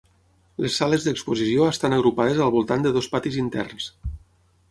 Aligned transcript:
Les 0.63 0.77
sales 0.79 1.03
d'exposició 1.07 1.67
estan 1.73 1.95
agrupades 1.99 2.41
al 2.45 2.51
voltant 2.57 2.87
de 2.87 2.93
dos 2.95 3.11
patis 3.17 3.37
interns. 3.43 3.93